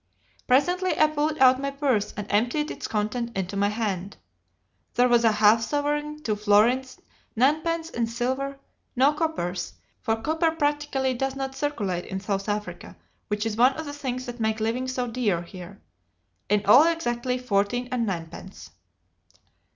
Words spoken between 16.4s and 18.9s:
in all exactly fourteen and ninepence.